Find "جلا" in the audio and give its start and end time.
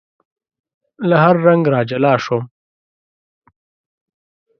1.89-2.13